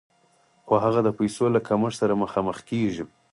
خو 0.65 0.73
هغه 0.85 0.99
د 1.03 1.09
پیسو 1.19 1.45
له 1.55 1.59
کمښت 1.67 1.97
سره 2.01 2.13
مخامخ 2.23 2.57
کېږي 2.69 3.03